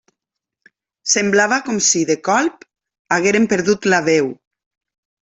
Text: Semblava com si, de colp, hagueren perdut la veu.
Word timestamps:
Semblava 1.15 1.59
com 1.67 1.75
si, 1.87 2.01
de 2.11 2.15
colp, 2.27 2.65
hagueren 3.17 3.45
perdut 3.55 3.85
la 3.93 4.01
veu. 4.07 4.31